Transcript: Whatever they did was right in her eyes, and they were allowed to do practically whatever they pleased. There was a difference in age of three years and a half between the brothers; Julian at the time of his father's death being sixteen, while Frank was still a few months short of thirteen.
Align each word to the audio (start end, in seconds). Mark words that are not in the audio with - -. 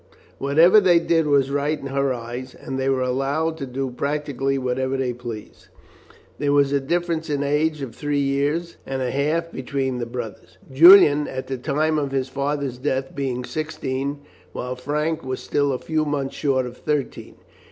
Whatever 0.39 0.79
they 0.79 0.97
did 0.97 1.27
was 1.27 1.51
right 1.51 1.79
in 1.79 1.85
her 1.85 2.11
eyes, 2.11 2.55
and 2.55 2.79
they 2.79 2.89
were 2.89 3.03
allowed 3.03 3.55
to 3.57 3.67
do 3.67 3.91
practically 3.91 4.57
whatever 4.57 4.97
they 4.97 5.13
pleased. 5.13 5.67
There 6.39 6.51
was 6.53 6.71
a 6.71 6.79
difference 6.79 7.29
in 7.29 7.43
age 7.43 7.83
of 7.83 7.93
three 7.93 8.17
years 8.17 8.77
and 8.83 9.03
a 9.03 9.11
half 9.11 9.51
between 9.51 9.99
the 9.99 10.07
brothers; 10.07 10.57
Julian 10.73 11.27
at 11.27 11.45
the 11.45 11.57
time 11.59 11.99
of 11.99 12.09
his 12.13 12.29
father's 12.29 12.79
death 12.79 13.13
being 13.13 13.43
sixteen, 13.45 14.21
while 14.53 14.75
Frank 14.75 15.23
was 15.23 15.39
still 15.39 15.71
a 15.71 15.77
few 15.77 16.03
months 16.03 16.33
short 16.33 16.65
of 16.65 16.77
thirteen. 16.77 17.35